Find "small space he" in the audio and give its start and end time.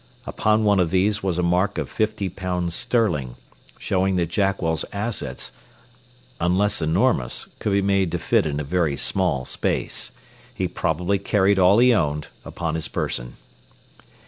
8.97-10.67